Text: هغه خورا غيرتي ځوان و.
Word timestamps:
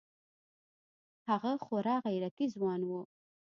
هغه 1.29 1.51
خورا 1.65 1.95
غيرتي 2.05 2.45
ځوان 2.53 2.81
و. 2.89 2.91